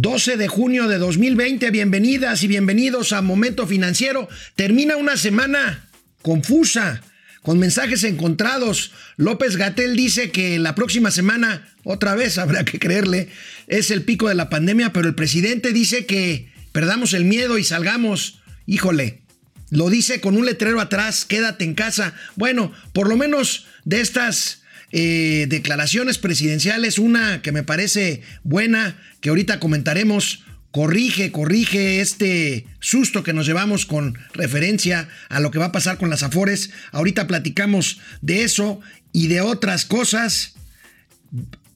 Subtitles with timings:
[0.00, 4.28] 12 de junio de 2020, bienvenidas y bienvenidos a Momento Financiero.
[4.54, 5.88] Termina una semana
[6.22, 7.02] confusa,
[7.42, 8.92] con mensajes encontrados.
[9.16, 13.28] López Gatel dice que la próxima semana, otra vez habrá que creerle,
[13.66, 17.64] es el pico de la pandemia, pero el presidente dice que perdamos el miedo y
[17.64, 18.40] salgamos.
[18.66, 19.22] Híjole,
[19.70, 22.14] lo dice con un letrero atrás, quédate en casa.
[22.36, 29.28] Bueno, por lo menos de estas eh, declaraciones presidenciales, una que me parece buena, que
[29.28, 35.66] ahorita comentaremos, corrige, corrige este susto que nos llevamos con referencia a lo que va
[35.66, 36.70] a pasar con las Afores.
[36.92, 38.80] Ahorita platicamos de eso
[39.12, 40.54] y de otras cosas.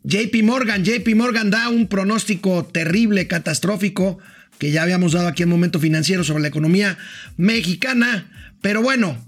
[0.05, 4.19] JP Morgan, JP Morgan da un pronóstico terrible, catastrófico,
[4.59, 6.99] que ya habíamos dado aquí en Momento Financiero sobre la economía
[7.37, 8.31] mexicana.
[8.61, 9.23] Pero bueno,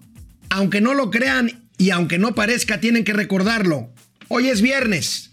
[0.51, 3.91] aunque no lo crean y aunque no parezca, tienen que recordarlo.
[4.29, 5.31] Hoy es viernes.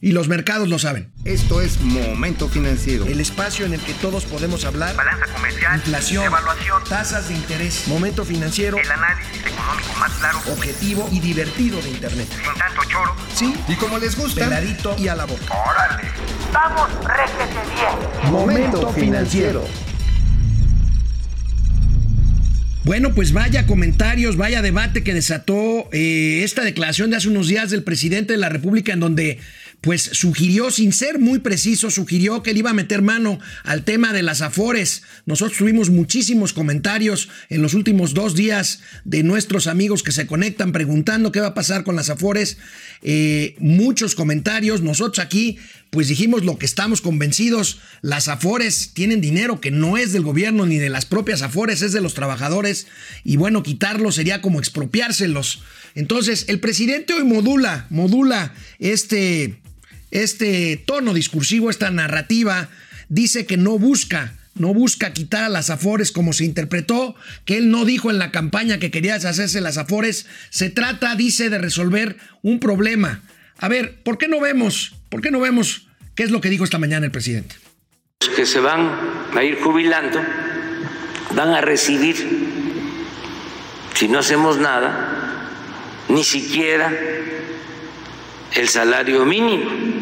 [0.00, 1.10] Y los mercados lo saben.
[1.24, 3.04] Esto es Momento Financiero.
[3.06, 4.94] El espacio en el que todos podemos hablar.
[4.94, 5.74] Balanza comercial.
[5.74, 6.24] Inflación.
[6.24, 6.84] Evaluación.
[6.88, 7.88] Tasas de interés.
[7.88, 8.78] Momento Financiero.
[8.78, 10.38] El análisis económico más claro.
[10.52, 12.28] Objetivo y divertido de Internet.
[12.30, 13.16] Sin tanto choro.
[13.34, 13.52] Sí.
[13.66, 14.44] Y como les gusta.
[14.44, 15.52] Peladito y a la boca.
[15.52, 16.08] ¡Órale!
[16.52, 18.32] ¡Vamos, réjete bien!
[18.32, 19.66] Momento Financiero.
[22.88, 27.68] Bueno, pues vaya comentarios, vaya debate que desató eh, esta declaración de hace unos días
[27.68, 29.38] del presidente de la República en donde
[29.80, 34.12] pues sugirió, sin ser muy preciso, sugirió que él iba a meter mano al tema
[34.12, 35.02] de las afores.
[35.24, 40.72] Nosotros tuvimos muchísimos comentarios en los últimos dos días de nuestros amigos que se conectan
[40.72, 42.58] preguntando qué va a pasar con las afores.
[43.02, 44.82] Eh, muchos comentarios.
[44.82, 45.58] Nosotros aquí
[45.90, 47.78] pues dijimos lo que estamos convencidos.
[48.02, 51.92] Las afores tienen dinero que no es del gobierno ni de las propias afores, es
[51.92, 52.88] de los trabajadores.
[53.22, 55.62] Y bueno, quitarlo sería como expropiárselos.
[55.94, 59.60] Entonces, el presidente hoy modula, modula este
[60.10, 62.68] este tono discursivo, esta narrativa,
[63.08, 67.14] dice que no busca, no busca quitar a las Afores como se interpretó,
[67.44, 70.26] que él no dijo en la campaña que quería deshacerse las Afores.
[70.50, 73.22] Se trata, dice, de resolver un problema.
[73.58, 74.94] A ver, ¿por qué no vemos?
[75.08, 77.56] ¿Por qué no vemos qué es lo que dijo esta mañana el presidente?
[78.20, 78.90] Los que se van
[79.34, 80.20] a ir jubilando
[81.34, 82.16] van a recibir,
[83.94, 85.50] si no hacemos nada,
[86.08, 86.92] ni siquiera
[88.54, 89.97] el salario mínimo.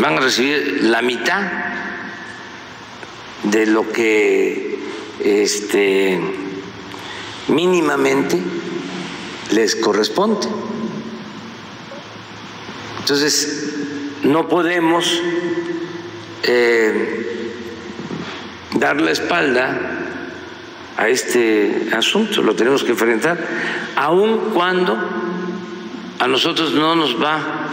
[0.00, 1.42] Van a recibir la mitad
[3.44, 4.78] de lo que
[5.20, 6.18] este,
[7.48, 8.40] mínimamente
[9.52, 10.48] les corresponde.
[13.00, 13.74] Entonces,
[14.24, 15.22] no podemos
[16.42, 17.52] eh,
[18.74, 19.94] dar la espalda
[20.96, 23.38] a este asunto, lo tenemos que enfrentar,
[23.96, 24.96] aun cuando
[26.18, 27.63] a nosotros no nos va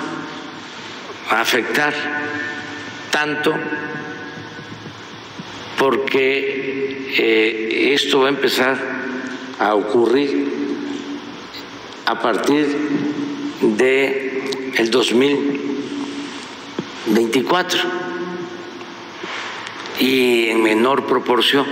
[1.31, 1.93] a afectar
[3.09, 3.55] tanto
[5.77, 8.77] porque eh, esto va a empezar
[9.59, 10.47] a ocurrir
[12.05, 12.67] a partir
[13.61, 17.79] de el 2024
[19.99, 21.65] y en menor proporción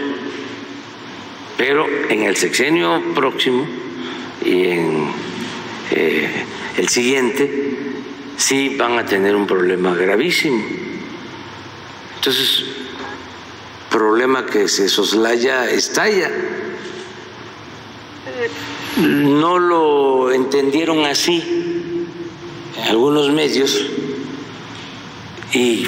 [1.58, 3.68] pero en el sexenio próximo
[4.46, 5.12] y en
[5.92, 6.46] eh,
[6.78, 7.79] el siguiente
[8.40, 10.64] sí van a tener un problema gravísimo.
[12.16, 12.64] Entonces,
[13.92, 16.32] problema que se soslaya, estalla.
[18.98, 22.08] No lo entendieron así
[22.88, 23.86] algunos medios
[25.54, 25.88] y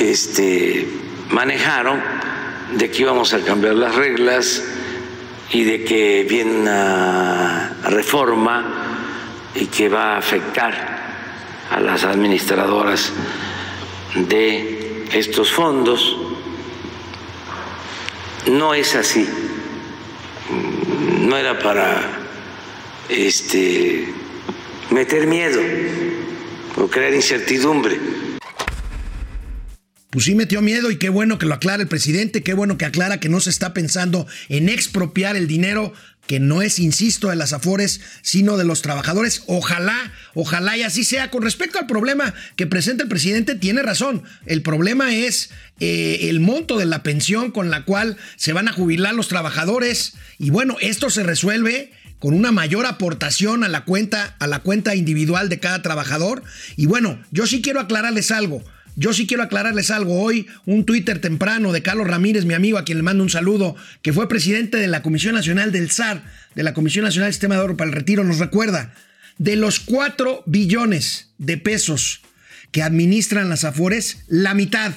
[0.00, 0.88] este,
[1.30, 2.02] manejaron
[2.76, 4.64] de que íbamos a cambiar las reglas
[5.52, 8.64] y de que viene una reforma
[9.54, 10.93] y que va a afectar
[11.74, 13.12] a las administradoras
[14.14, 16.16] de estos fondos.
[18.46, 19.28] No es así.
[21.18, 22.00] No era para
[23.08, 24.06] este
[24.90, 25.60] meter miedo
[26.76, 27.98] o crear incertidumbre
[30.14, 32.84] pues sí metió miedo y qué bueno que lo aclara el presidente, qué bueno que
[32.84, 35.92] aclara que no se está pensando en expropiar el dinero
[36.26, 39.42] que no es, insisto, de las Afores, sino de los trabajadores.
[39.46, 41.30] Ojalá, ojalá y así sea.
[41.30, 44.22] Con respecto al problema que presenta el presidente, tiene razón.
[44.46, 45.50] El problema es
[45.80, 50.14] eh, el monto de la pensión con la cual se van a jubilar los trabajadores.
[50.38, 54.94] Y bueno, esto se resuelve con una mayor aportación a la cuenta, a la cuenta
[54.94, 56.42] individual de cada trabajador.
[56.76, 58.64] Y bueno, yo sí quiero aclararles algo.
[58.96, 60.20] Yo sí quiero aclararles algo.
[60.20, 63.74] Hoy un Twitter temprano de Carlos Ramírez, mi amigo, a quien le mando un saludo,
[64.02, 66.22] que fue presidente de la Comisión Nacional del SAR,
[66.54, 68.94] de la Comisión Nacional del Sistema de Oro para el Retiro, nos recuerda,
[69.38, 72.20] de los 4 billones de pesos
[72.70, 74.92] que administran las Afores, la mitad,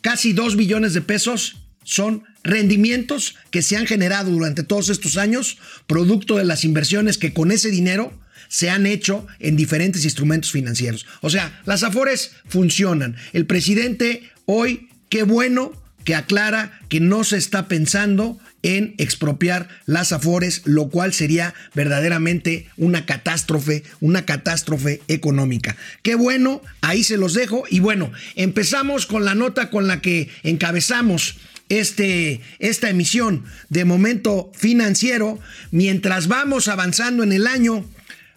[0.00, 5.58] casi 2 billones de pesos, son rendimientos que se han generado durante todos estos años,
[5.86, 8.12] producto de las inversiones que con ese dinero
[8.48, 11.06] se han hecho en diferentes instrumentos financieros.
[11.20, 13.16] O sea, las Afores funcionan.
[13.32, 15.72] El presidente hoy, qué bueno
[16.04, 22.66] que aclara que no se está pensando en expropiar las Afores, lo cual sería verdaderamente
[22.76, 25.76] una catástrofe, una catástrofe económica.
[26.02, 27.64] Qué bueno, ahí se los dejo.
[27.68, 31.36] Y bueno, empezamos con la nota con la que encabezamos
[31.68, 35.38] este, esta emisión de momento financiero.
[35.70, 37.84] Mientras vamos avanzando en el año,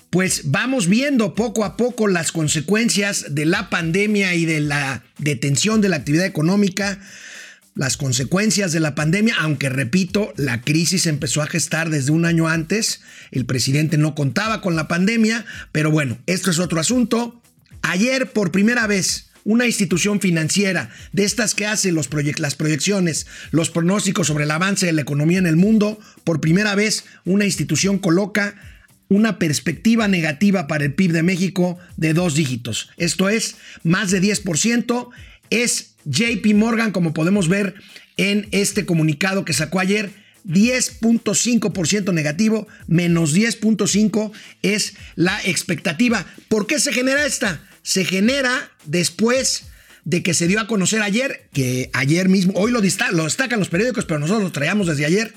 [0.10, 5.82] pues vamos viendo poco a poco las consecuencias de la pandemia y de la detención
[5.82, 7.00] de la actividad económica
[7.78, 12.48] las consecuencias de la pandemia, aunque repito, la crisis empezó a gestar desde un año
[12.48, 13.02] antes,
[13.32, 17.40] el presidente no contaba con la pandemia, pero bueno, esto es otro asunto.
[17.84, 22.10] Ayer, por primera vez, una institución financiera de estas que hace los
[22.40, 26.74] las proyecciones, los pronósticos sobre el avance de la economía en el mundo, por primera
[26.74, 28.56] vez una institución coloca
[29.10, 32.90] una perspectiva negativa para el PIB de México de dos dígitos.
[32.98, 35.10] Esto es más de 10%.
[35.50, 37.76] Es JP Morgan, como podemos ver
[38.18, 40.12] en este comunicado que sacó ayer,
[40.48, 44.32] 10.5% negativo, menos 10.5
[44.62, 46.26] es la expectativa.
[46.48, 47.62] ¿Por qué se genera esta?
[47.84, 49.66] Se genera después
[50.06, 54.06] de que se dio a conocer ayer, que ayer mismo, hoy lo, destacan los periódicos,
[54.06, 55.34] pero nosotros lo traíamos desde ayer,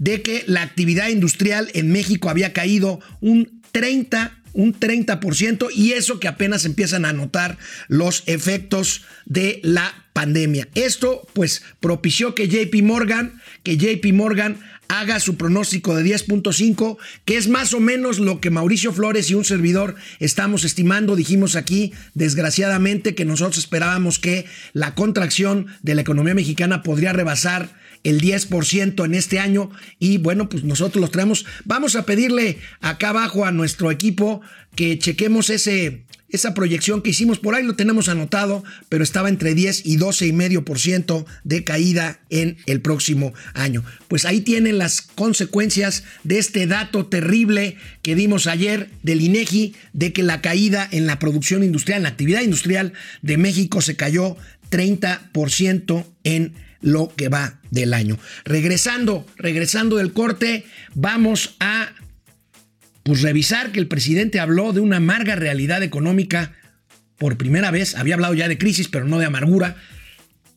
[0.00, 6.18] de que la actividad industrial en México había caído un 30 un 30% y eso
[6.18, 7.56] que apenas empiezan a notar
[7.86, 10.66] los efectos de la pandemia.
[10.74, 14.58] Esto pues propició que JP Morgan, que JP Morgan
[14.88, 19.34] haga su pronóstico de 10.5, que es más o menos lo que Mauricio Flores y
[19.34, 21.14] un servidor estamos estimando.
[21.14, 27.78] Dijimos aquí, desgraciadamente, que nosotros esperábamos que la contracción de la economía mexicana podría rebasar
[28.04, 31.44] el 10% en este año y bueno, pues nosotros los traemos.
[31.64, 34.40] Vamos a pedirle acá abajo a nuestro equipo
[34.74, 37.38] que chequemos ese, esa proyección que hicimos.
[37.38, 41.26] Por ahí lo tenemos anotado, pero estaba entre 10 y 12 y medio por ciento
[41.44, 43.84] de caída en el próximo año.
[44.08, 50.12] Pues ahí tienen las consecuencias de este dato terrible que dimos ayer del INEGI de
[50.12, 52.92] que la caída en la producción industrial, en la actividad industrial
[53.22, 54.36] de México se cayó
[54.70, 58.18] 30% en lo que va del año.
[58.44, 61.92] Regresando, regresando del corte, vamos a
[63.02, 66.54] pues, revisar que el presidente habló de una amarga realidad económica
[67.18, 67.94] por primera vez.
[67.94, 69.76] Había hablado ya de crisis, pero no de amargura.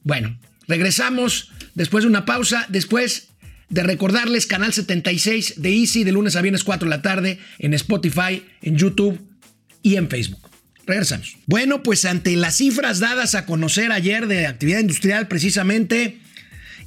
[0.04, 3.30] Bueno, regresamos después de una pausa, después
[3.70, 7.74] de recordarles Canal 76 de Easy de lunes a viernes 4 de la tarde en
[7.74, 9.20] Spotify, en YouTube
[9.82, 10.43] y en Facebook.
[10.86, 11.38] Regresamos.
[11.46, 16.20] Bueno, pues ante las cifras dadas a conocer ayer de actividad industrial precisamente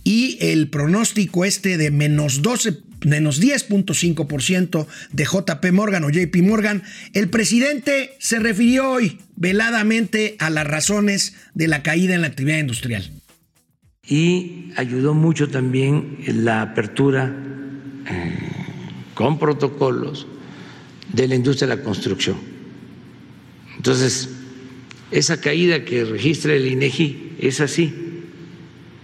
[0.04, 6.82] y el pronóstico este de menos 12, menos 10.5% de JP Morgan o JP Morgan,
[7.14, 12.58] el presidente se refirió hoy veladamente a las razones de la caída en la actividad
[12.58, 13.10] industrial.
[14.06, 17.34] Y ayudó mucho también la apertura
[18.08, 18.38] eh,
[19.14, 20.26] con protocolos
[21.12, 22.55] de la industria de la construcción
[23.87, 24.28] entonces,
[25.12, 27.95] esa caída que registra el INEGI es así.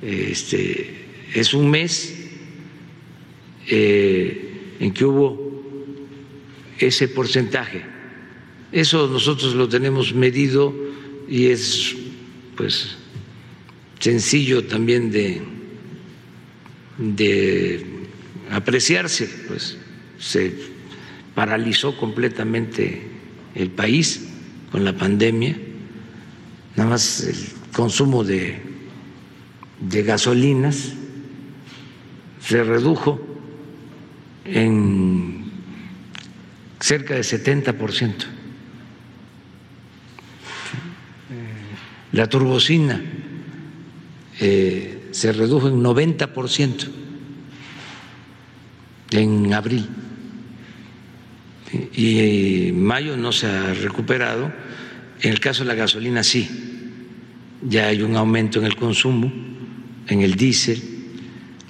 [0.03, 2.13] Este, es un mes
[3.69, 5.63] eh, en que hubo
[6.81, 7.85] ese porcentaje.
[8.73, 10.75] Eso nosotros lo tenemos medido
[11.29, 11.95] y es
[12.57, 12.97] pues
[14.01, 15.43] sencillo también de,
[16.99, 17.87] de
[18.51, 19.79] apreciarse, pues
[20.19, 20.53] se
[21.37, 23.03] paralizó completamente
[23.55, 24.32] el país
[24.73, 25.55] con la pandemia,
[26.77, 27.37] nada más el
[27.73, 28.63] consumo de,
[29.81, 30.95] de gasolinas
[32.41, 33.21] se redujo
[34.47, 35.45] en
[36.81, 38.15] cerca de 70%.
[42.13, 43.01] La turbocina
[44.41, 46.89] eh, se redujo en 90%
[49.11, 50.02] en abril
[51.95, 54.53] y mayo no se ha recuperado.
[55.21, 56.49] En el caso de la gasolina sí,
[57.63, 59.33] ya hay un aumento en el consumo,
[60.09, 60.83] en el diésel,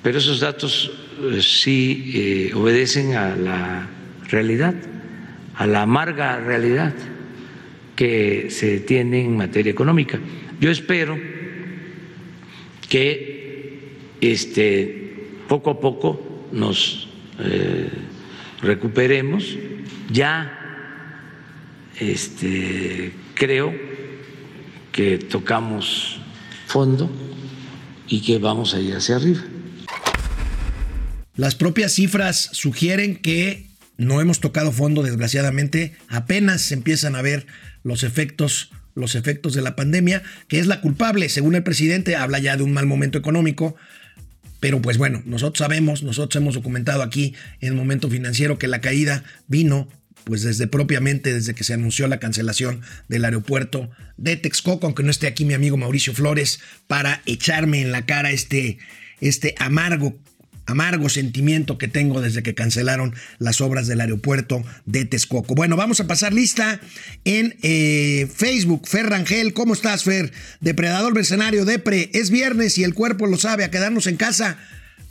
[0.02, 0.90] pero esos datos
[1.22, 3.88] eh, sí eh, obedecen a la
[4.28, 4.74] realidad,
[5.54, 6.94] a la amarga realidad
[7.94, 10.18] que se tiene en materia económica.
[10.60, 11.18] Yo espero
[12.88, 13.32] que
[14.20, 15.14] este,
[15.48, 17.88] poco a poco nos eh,
[18.62, 19.56] recuperemos
[20.10, 20.58] ya
[21.98, 23.72] este, creo
[24.92, 26.20] que tocamos
[26.66, 27.10] fondo
[28.08, 29.42] y que vamos a ir hacia arriba.
[31.34, 35.96] Las propias cifras sugieren que no hemos tocado fondo, desgraciadamente.
[36.08, 37.46] Apenas empiezan a ver
[37.82, 42.38] los efectos, los efectos de la pandemia, que es la culpable, según el presidente, habla
[42.38, 43.76] ya de un mal momento económico.
[44.62, 48.80] Pero pues bueno, nosotros sabemos, nosotros hemos documentado aquí en el momento financiero que la
[48.80, 49.88] caída vino
[50.22, 55.10] pues desde propiamente desde que se anunció la cancelación del aeropuerto de Texcoco, aunque no
[55.10, 58.78] esté aquí mi amigo Mauricio Flores para echarme en la cara este,
[59.20, 60.16] este amargo
[60.66, 65.54] amargo sentimiento que tengo desde que cancelaron las obras del aeropuerto de Texcoco.
[65.54, 66.80] Bueno, vamos a pasar lista
[67.24, 68.86] en eh, Facebook.
[68.86, 70.32] Fer Rangel, ¿cómo estás, Fer?
[70.60, 74.58] Depredador Mercenario, Depre, es viernes y el cuerpo lo sabe, a quedarnos en casa.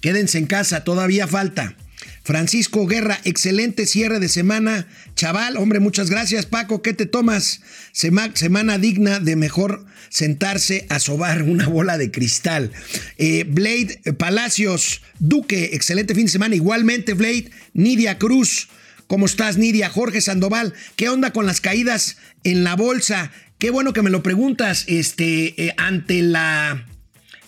[0.02, 1.76] Quédense en casa, todavía falta.
[2.32, 4.88] Francisco Guerra, excelente cierre de semana.
[5.18, 6.46] Chaval, hombre, muchas gracias.
[6.46, 7.60] Paco, ¿qué te tomas?
[7.92, 12.72] semana digna de mejor sentarse a sobar una bola de cristal.
[13.18, 16.56] Eh, Blade Palacios, Duque, excelente fin de semana.
[16.56, 18.70] Igualmente, Blade, Nidia Cruz.
[19.08, 19.90] ¿Cómo estás, Nidia?
[19.90, 23.34] Jorge Sandoval, ¿qué onda con las caídas en la bolsa?
[23.58, 26.88] Qué bueno que me lo preguntas, este, eh, ante la,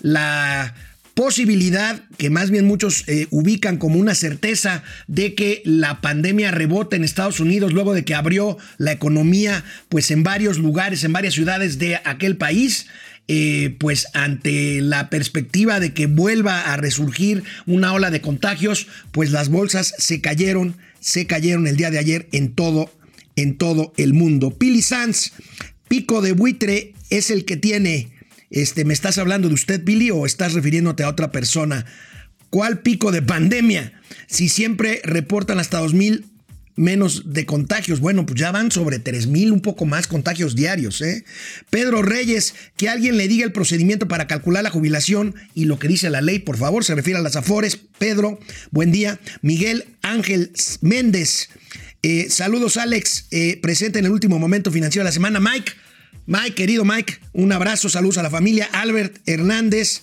[0.02, 0.74] la
[1.14, 6.96] posibilidad que más bien muchos eh, ubican como una certeza de que la pandemia rebota
[6.96, 11.34] en Estados Unidos luego de que abrió la economía pues en varios lugares, en varias
[11.34, 12.86] ciudades de aquel país.
[13.26, 19.30] Eh, pues ante la perspectiva de que vuelva a resurgir una ola de contagios, pues
[19.30, 22.92] las bolsas se cayeron, se cayeron el día de ayer en todo,
[23.34, 24.50] en todo el mundo.
[24.50, 25.32] Pili Sanz,
[25.88, 28.13] pico de buitre es el que tiene
[28.50, 31.86] este, ¿Me estás hablando de usted, Billy, o estás refiriéndote a otra persona?
[32.50, 34.00] ¿Cuál pico de pandemia?
[34.26, 36.24] Si siempre reportan hasta 2.000
[36.76, 38.00] menos de contagios.
[38.00, 41.00] Bueno, pues ya van sobre 3.000, un poco más contagios diarios.
[41.00, 41.24] ¿eh?
[41.70, 45.88] Pedro Reyes, que alguien le diga el procedimiento para calcular la jubilación y lo que
[45.88, 47.78] dice la ley, por favor, se refiere a las afores.
[47.98, 49.20] Pedro, buen día.
[49.42, 51.48] Miguel Ángel Méndez,
[52.02, 55.40] eh, saludos Alex, eh, presente en el último momento financiero de la semana.
[55.40, 55.72] Mike,
[56.26, 58.68] Mike, querido Mike, un abrazo, saludos a la familia.
[58.72, 60.02] Albert Hernández,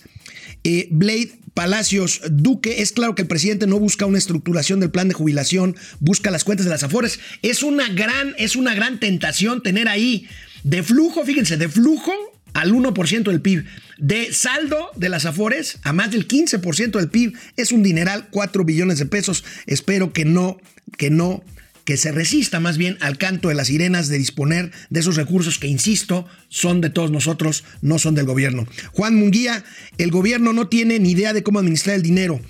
[0.62, 5.08] eh, Blade Palacios Duque, es claro que el presidente no busca una estructuración del plan
[5.08, 7.18] de jubilación, busca las cuentas de las Afores.
[7.42, 10.28] Es una gran, es una gran tentación tener ahí
[10.62, 12.12] de flujo, fíjense, de flujo
[12.54, 13.64] al 1% del PIB,
[13.98, 17.36] de saldo de las Afores a más del 15% del PIB.
[17.56, 19.42] Es un dineral, 4 billones de pesos.
[19.66, 20.58] Espero que no,
[20.96, 21.42] que no
[21.84, 25.58] que se resista más bien al canto de las sirenas de disponer de esos recursos
[25.58, 28.66] que, insisto, son de todos nosotros, no son del gobierno.
[28.92, 29.64] Juan Munguía,
[29.98, 32.40] el gobierno no tiene ni idea de cómo administrar el dinero.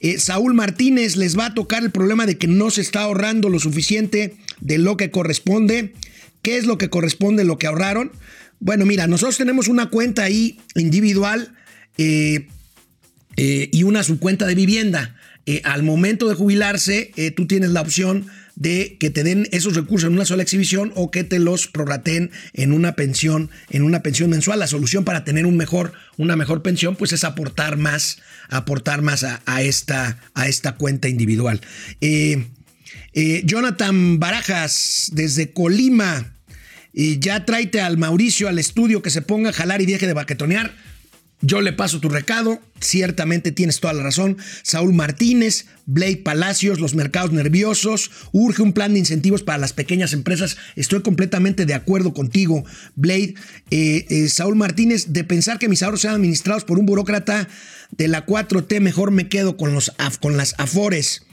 [0.00, 3.48] Eh, Saúl Martínez les va a tocar el problema de que no se está ahorrando
[3.48, 5.94] lo suficiente de lo que corresponde.
[6.42, 8.12] ¿Qué es lo que corresponde, lo que ahorraron?
[8.60, 11.54] Bueno, mira, nosotros tenemos una cuenta ahí individual
[11.96, 12.48] eh,
[13.36, 15.16] eh, y una subcuenta de vivienda.
[15.64, 18.26] al momento de jubilarse, tú tienes la opción
[18.56, 22.30] de que te den esos recursos en una sola exhibición o que te los prorraten
[22.52, 24.58] en una pensión, en una pensión mensual.
[24.58, 28.18] La solución para tener un mejor, una mejor pensión, pues es aportar más,
[28.48, 31.60] aportar más a, esta, a esta cuenta individual.
[32.00, 32.46] Eh,
[33.12, 36.30] eh, Jonathan Barajas, desde Colima.
[36.96, 40.12] Y ya tráete al Mauricio al estudio que se ponga a jalar y deje de
[40.12, 40.72] baquetonear.
[41.46, 44.38] Yo le paso tu recado, ciertamente tienes toda la razón.
[44.62, 50.14] Saúl Martínez, Blade Palacios, los mercados nerviosos, urge un plan de incentivos para las pequeñas
[50.14, 50.56] empresas.
[50.74, 52.64] Estoy completamente de acuerdo contigo,
[52.96, 53.34] Blade.
[53.70, 57.46] Eh, eh, Saúl Martínez, de pensar que mis ahorros sean administrados por un burócrata
[57.90, 61.26] de la 4T, mejor me quedo con, los, con las Afores.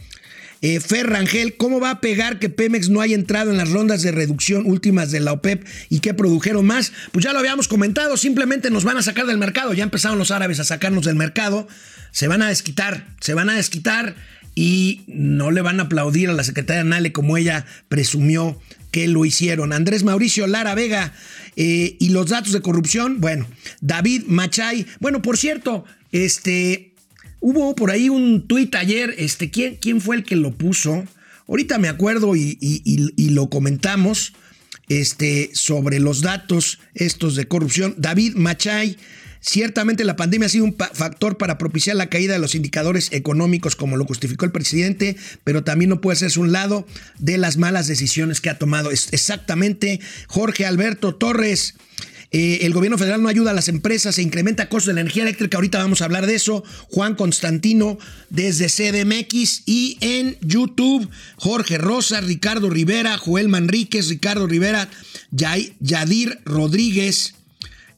[0.62, 4.04] Eh, Fer Rangel, ¿cómo va a pegar que Pemex no haya entrado en las rondas
[4.04, 6.92] de reducción últimas de la OPEP y que produjeron más?
[7.12, 9.74] Pues ya lo habíamos comentado, simplemente nos van a sacar del mercado.
[9.74, 11.68] Ya empezaron los árabes a sacarnos del mercado.
[12.12, 14.16] Se van a desquitar, se van a desquitar
[14.54, 18.60] y no le van a aplaudir a la secretaria Nale como ella presumió
[18.92, 19.74] que lo hicieron.
[19.74, 21.14] Andrés Mauricio Lara Vega
[21.56, 23.48] eh, y los datos de corrupción, bueno,
[23.80, 26.91] David Machay, bueno, por cierto, este,
[27.42, 31.04] Hubo por ahí un tuit ayer, este, ¿quién, ¿quién, fue el que lo puso?
[31.48, 32.58] Ahorita me acuerdo y,
[33.32, 34.34] lo comentamos
[34.90, 37.96] este, sobre los datos estos de corrupción.
[37.98, 38.96] David Machay,
[39.40, 43.76] ciertamente la pandemia ha sido un factor para propiciar la caída de los indicadores económicos,
[43.76, 46.86] como lo justificó el presidente, pero también no puede hacerse un lado
[47.18, 48.92] de las malas decisiones que ha tomado.
[48.92, 51.74] exactamente, Jorge Alberto Torres.
[52.34, 55.24] Eh, el gobierno federal no ayuda a las empresas, se incrementa costos de la energía
[55.24, 55.58] eléctrica.
[55.58, 56.64] Ahorita vamos a hablar de eso.
[56.90, 57.98] Juan Constantino
[58.30, 64.90] desde CDMX y en YouTube, Jorge Rosa, Ricardo Rivera, Joel Manríquez, Ricardo Rivera,
[65.32, 67.36] Yadir Rodríguez.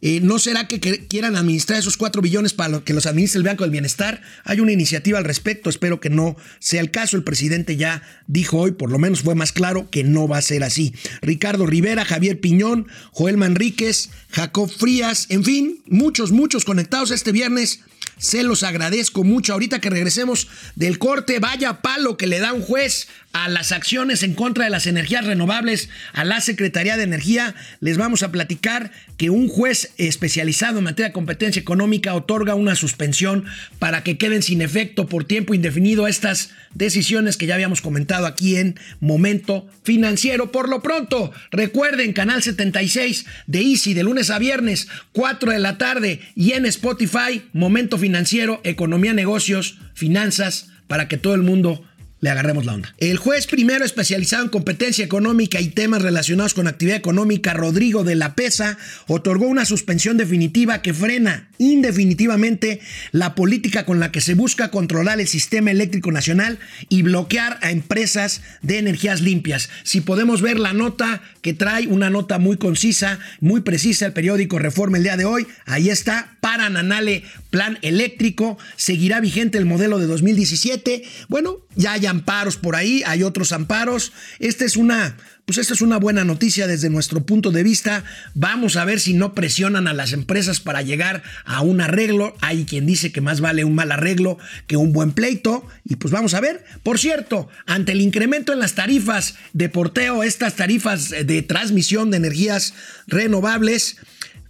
[0.05, 3.63] Eh, ¿No será que quieran administrar esos 4 billones para que los administre el Banco
[3.63, 4.21] del Bienestar?
[4.43, 7.15] Hay una iniciativa al respecto, espero que no sea el caso.
[7.15, 10.41] El presidente ya dijo hoy, por lo menos fue más claro, que no va a
[10.41, 10.93] ser así.
[11.21, 17.79] Ricardo Rivera, Javier Piñón, Joel Manríquez, Jacob Frías, en fin, muchos, muchos conectados este viernes
[18.17, 19.53] se los agradezco mucho.
[19.53, 24.21] Ahorita que regresemos del corte, vaya palo que le da un juez a las acciones
[24.21, 27.55] en contra de las energías renovables a la Secretaría de Energía.
[27.79, 32.75] Les vamos a platicar que un juez especializado en materia de competencia económica otorga una
[32.75, 33.45] suspensión
[33.79, 38.55] para que queden sin efecto por tiempo indefinido estas decisiones que ya habíamos comentado aquí
[38.55, 40.51] en Momento Financiero.
[40.51, 45.79] Por lo pronto, recuerden, Canal 76 de Easy de lunes a viernes, 4 de la
[45.79, 51.83] tarde y en Spotify, Momento Financiero, Economía, Negocios, Finanzas, para que todo el mundo
[52.23, 52.95] le agarremos la onda.
[52.99, 58.15] El juez primero especializado en competencia económica y temas relacionados con actividad económica, Rodrigo de
[58.15, 58.77] la Pesa,
[59.07, 62.79] otorgó una suspensión definitiva que frena indefinitivamente
[63.11, 67.71] la política con la que se busca controlar el sistema eléctrico nacional y bloquear a
[67.71, 69.69] empresas de energías limpias.
[69.83, 74.59] Si podemos ver la nota que trae, una nota muy concisa, muy precisa, el periódico
[74.59, 79.99] Reforma el día de hoy, ahí está, para Nanale Plan Eléctrico, seguirá vigente el modelo
[79.99, 81.03] de 2017.
[81.27, 84.13] Bueno, ya hay amparos por ahí, hay otros amparos.
[84.39, 85.15] Esta es una
[85.45, 88.05] pues esta es una buena noticia desde nuestro punto de vista.
[88.33, 92.33] Vamos a ver si no presionan a las empresas para llegar a un arreglo.
[92.39, 95.67] Hay quien dice que más vale un mal arreglo que un buen pleito.
[95.83, 96.63] Y pues vamos a ver.
[96.81, 102.17] Por cierto, ante el incremento en las tarifas de porteo, estas tarifas de transmisión de
[102.17, 102.73] energías
[103.07, 103.97] renovables,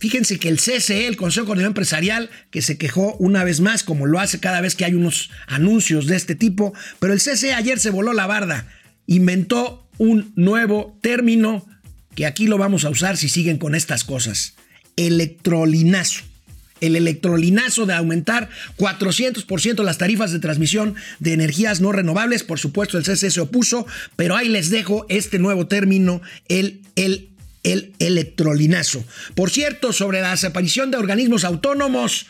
[0.04, 4.06] Fíjense que el CCE, el Consejo Coordinador Empresarial, que se quejó una vez más, como
[4.06, 7.80] lo hace cada vez que hay unos anuncios de este tipo, pero el CCE ayer
[7.80, 8.68] se voló la barda,
[9.08, 11.66] inventó un nuevo término
[12.16, 14.56] que aquí lo vamos a usar si siguen con estas cosas.
[14.98, 16.26] Electrolinazo.
[16.82, 22.44] El electrolinazo de aumentar 400% las tarifas de transmisión de energías no renovables.
[22.44, 23.88] Por supuesto, el CC se opuso,
[24.18, 27.30] pero ahí les dejo este nuevo término, el, el
[27.64, 29.04] el electrolinazo.
[29.36, 32.28] Por cierto, sobre la desaparición de organismos autónomos,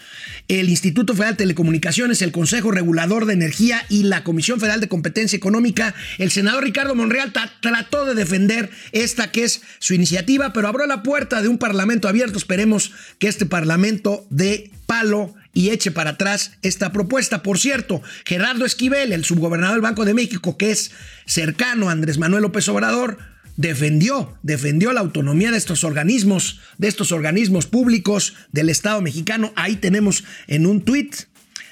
[0.47, 4.87] el Instituto Federal de Telecomunicaciones, el Consejo Regulador de Energía y la Comisión Federal de
[4.87, 10.67] Competencia Económica, el senador Ricardo Monreal trató de defender esta que es su iniciativa, pero
[10.67, 12.37] abrió la puerta de un parlamento abierto.
[12.37, 17.43] Esperemos que este parlamento dé palo y eche para atrás esta propuesta.
[17.43, 20.91] Por cierto, Gerardo Esquivel, el subgobernador del Banco de México, que es
[21.25, 27.11] cercano a Andrés Manuel López Obrador, defendió, defendió la autonomía de estos organismos, de estos
[27.11, 29.53] organismos públicos del Estado mexicano.
[29.55, 31.15] Ahí tenemos en un tuit.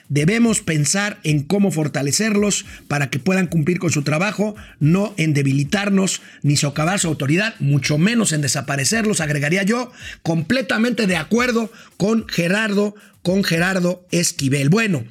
[0.09, 6.21] Debemos pensar en cómo fortalecerlos para que puedan cumplir con su trabajo, no en debilitarnos
[6.41, 12.93] ni socavar su autoridad, mucho menos en desaparecerlos, agregaría yo, completamente de acuerdo con Gerardo,
[13.21, 14.67] con Gerardo Esquivel.
[14.67, 15.05] Bueno,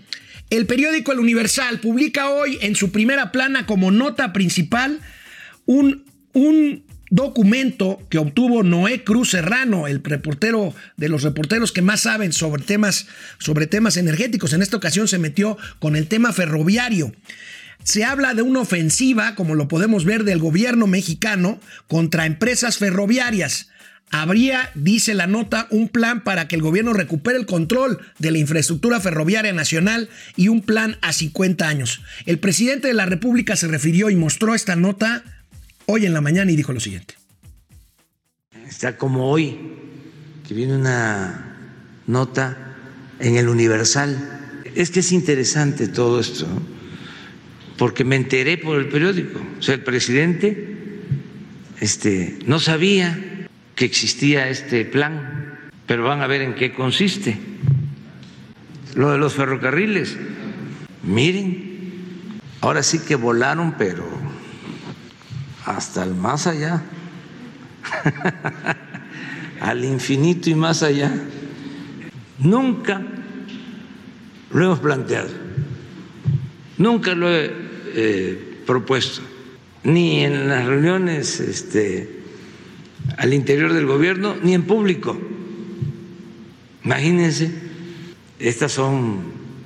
[0.51, 5.01] el periódico El Universal publica hoy en su primera plana como nota principal
[5.65, 12.03] un un documento que obtuvo Noé Cruz Serrano, el reportero de los reporteros que más
[12.03, 13.07] saben sobre temas,
[13.39, 14.53] sobre temas energéticos.
[14.53, 17.13] En esta ocasión se metió con el tema ferroviario.
[17.83, 23.71] Se habla de una ofensiva, como lo podemos ver, del gobierno mexicano contra empresas ferroviarias.
[24.13, 28.39] Habría, dice la nota, un plan para que el gobierno recupere el control de la
[28.39, 32.03] infraestructura ferroviaria nacional y un plan a 50 años.
[32.27, 35.23] El presidente de la República se refirió y mostró esta nota
[35.91, 37.15] hoy en la mañana y dijo lo siguiente.
[38.69, 39.59] Está como hoy,
[40.47, 41.57] que viene una
[42.07, 42.77] nota
[43.19, 44.63] en el Universal.
[44.75, 46.47] Es que es interesante todo esto,
[47.77, 49.41] porque me enteré por el periódico.
[49.59, 51.03] O sea, el presidente
[51.81, 57.37] este, no sabía que existía este plan, pero van a ver en qué consiste.
[58.95, 60.17] Lo de los ferrocarriles,
[61.03, 64.30] miren, ahora sí que volaron, pero
[65.65, 66.83] hasta el más allá,
[69.61, 71.13] al infinito y más allá.
[72.39, 73.03] Nunca
[74.53, 75.29] lo hemos planteado,
[76.79, 77.53] nunca lo he
[77.95, 79.23] eh, propuesto,
[79.85, 82.21] ni en las reuniones este,
[83.17, 85.19] al interior del gobierno, ni en público.
[86.85, 87.53] Imagínense,
[88.39, 89.21] estas son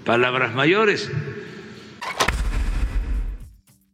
[0.05, 1.11] palabras mayores.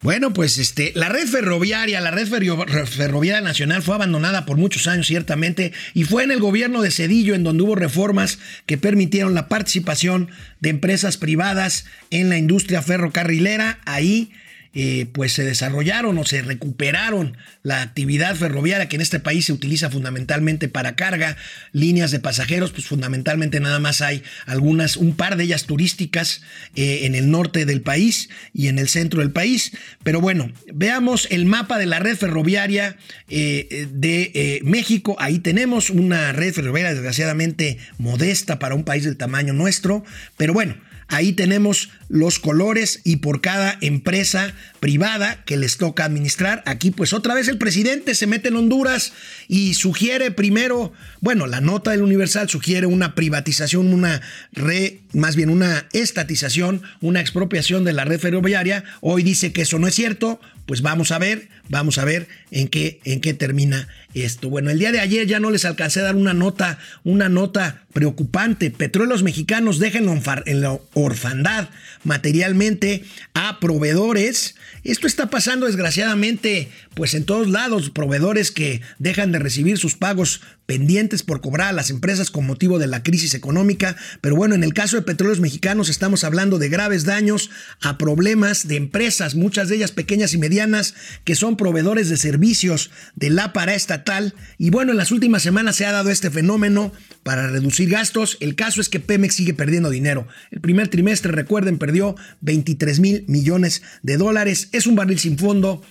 [0.03, 5.07] Bueno, pues este, la red ferroviaria, la red ferroviaria nacional fue abandonada por muchos años,
[5.07, 9.47] ciertamente, y fue en el gobierno de Cedillo en donde hubo reformas que permitieron la
[9.49, 13.79] participación de empresas privadas en la industria ferrocarrilera.
[13.85, 14.33] Ahí
[14.73, 19.53] eh, pues se desarrollaron o se recuperaron la actividad ferroviaria que en este país se
[19.53, 21.37] utiliza fundamentalmente para carga,
[21.73, 26.43] líneas de pasajeros, pues fundamentalmente nada más hay algunas, un par de ellas turísticas
[26.77, 29.73] eh, en el norte del país y en el centro del país.
[30.05, 32.97] Pero bueno, veamos el mapa de la red ferroviaria
[33.29, 35.17] eh, de México.
[35.19, 40.05] Ahí tenemos una red ferroviaria desgraciadamente modesta para un país del tamaño nuestro,
[40.37, 40.77] pero bueno.
[41.11, 46.63] Ahí tenemos los colores y por cada empresa privada que les toca administrar.
[46.67, 49.13] Aquí pues otra vez el presidente se mete en Honduras
[49.49, 55.51] y sugiere primero, bueno, la nota del Universal sugiere una privatización, una re, más bien
[55.51, 58.85] una estatización, una expropiación de la red ferroviaria.
[59.01, 60.41] Hoy dice que eso no es cierto,
[60.71, 64.49] pues vamos a ver, vamos a ver en qué, en qué termina esto.
[64.49, 67.83] Bueno, el día de ayer ya no les alcancé a dar una nota, una nota
[67.93, 68.71] preocupante.
[68.71, 70.07] Petróleos mexicanos dejan
[70.47, 71.71] en la orfandad
[72.05, 73.03] materialmente
[73.35, 74.55] a proveedores.
[74.85, 80.41] Esto está pasando desgraciadamente pues en todos lados, proveedores que dejan de recibir sus pagos
[80.67, 84.65] pendientes por cobrar a las empresas con motivo de la crisis económica, pero bueno, en
[84.65, 87.51] el caso de petróleos mexicanos estamos hablando de graves daños
[87.81, 92.91] a problemas de empresas, muchas de ellas pequeñas y medianas, que son proveedores de servicios
[93.17, 97.49] de la paraestatal, y bueno, en las últimas semanas se ha dado este fenómeno para
[97.49, 100.27] reducir gastos, el caso es que Pemex sigue perdiendo dinero.
[100.51, 105.83] El primer trimestre, recuerden, perdió 23 mil millones de dólares, es un barril sin fondo,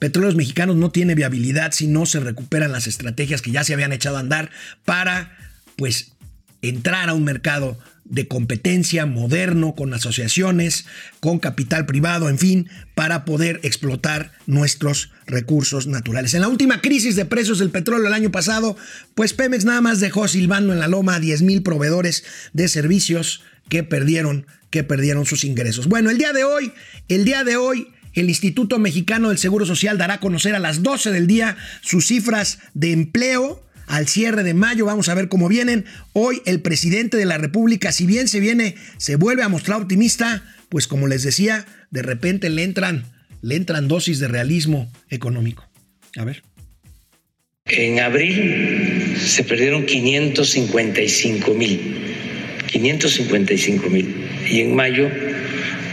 [0.00, 3.92] Petróleos Mexicanos no tiene viabilidad si no se recuperan las estrategias que ya se habían
[3.92, 4.50] echado a andar
[4.84, 5.36] para,
[5.76, 6.12] pues,
[6.62, 10.86] entrar a un mercado de competencia moderno, con asociaciones,
[11.20, 16.34] con capital privado, en fin, para poder explotar nuestros recursos naturales.
[16.34, 18.76] En la última crisis de precios del petróleo el año pasado,
[19.14, 23.42] pues Pemex nada más dejó silbando en la loma a 10 mil proveedores de servicios
[23.68, 25.86] que perdieron, que perdieron sus ingresos.
[25.86, 26.72] Bueno, el día de hoy,
[27.08, 30.82] el día de hoy, el Instituto Mexicano del Seguro Social dará a conocer a las
[30.82, 34.86] 12 del día sus cifras de empleo al cierre de mayo.
[34.86, 35.84] Vamos a ver cómo vienen.
[36.12, 40.42] Hoy el presidente de la República, si bien se viene, se vuelve a mostrar optimista,
[40.68, 43.04] pues como les decía, de repente le entran,
[43.42, 45.68] le entran dosis de realismo económico.
[46.16, 46.42] A ver.
[47.66, 51.80] En abril se perdieron 555 mil.
[52.66, 54.14] 555 mil.
[54.48, 55.08] Y en mayo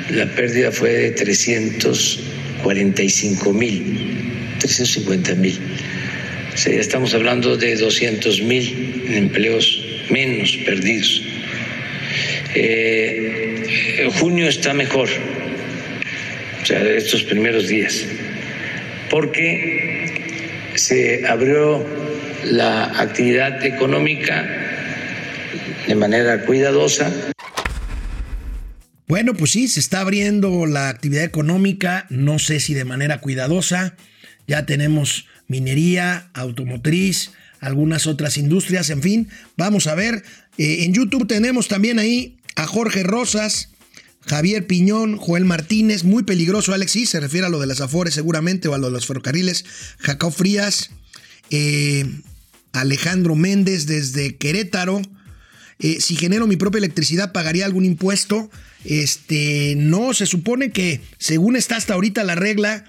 [0.09, 5.59] la pérdida fue de 345 mil, 350 mil.
[6.53, 11.21] O sea, ya estamos hablando de 200 mil empleos menos perdidos.
[12.55, 15.09] Eh, junio está mejor,
[16.61, 18.05] o sea, estos primeros días,
[19.09, 20.05] porque
[20.75, 21.85] se abrió
[22.43, 24.45] la actividad económica
[25.87, 27.11] de manera cuidadosa.
[29.07, 33.95] Bueno, pues sí, se está abriendo la actividad económica, no sé si de manera cuidadosa.
[34.47, 40.23] Ya tenemos minería, automotriz, algunas otras industrias, en fin, vamos a ver.
[40.57, 43.69] Eh, en YouTube tenemos también ahí a Jorge Rosas,
[44.25, 48.67] Javier Piñón, Joel Martínez, muy peligroso, Alex, se refiere a lo de las Afores seguramente
[48.67, 49.63] o a lo de los ferrocarriles,
[49.99, 50.91] Jacob Frías,
[51.49, 52.05] eh,
[52.73, 55.01] Alejandro Méndez desde Querétaro,
[55.79, 58.49] eh, si genero mi propia electricidad, ¿pagaría algún impuesto?
[58.83, 62.85] Este, no, se supone que según está hasta ahorita la regla,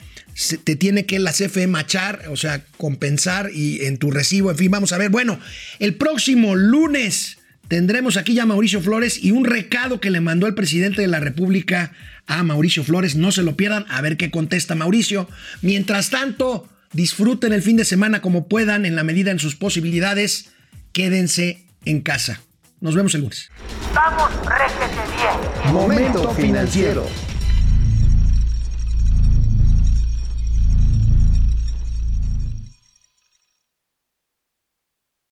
[0.64, 4.70] te tiene que la CFE machar, o sea, compensar y en tu recibo, en fin,
[4.70, 5.10] vamos a ver.
[5.10, 5.38] Bueno,
[5.80, 10.46] el próximo lunes tendremos aquí ya a Mauricio Flores y un recado que le mandó
[10.46, 11.92] el presidente de la República
[12.26, 13.16] a Mauricio Flores.
[13.16, 15.28] No se lo pierdan, a ver qué contesta Mauricio.
[15.60, 20.50] Mientras tanto, disfruten el fin de semana como puedan, en la medida en sus posibilidades.
[20.92, 22.40] Quédense en casa.
[22.80, 23.50] Nos vemos el lunes.
[23.94, 25.74] Vamos, réjete bien.
[25.74, 27.04] Momento financiero.